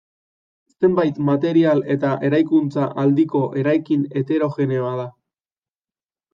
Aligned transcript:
Zenbait 0.85 1.19
material 1.27 1.83
eta 1.97 2.15
eraikuntza-aldiko 2.31 3.45
eraikin 3.65 4.09
heterogeneoa 4.17 4.99
da. 5.05 5.09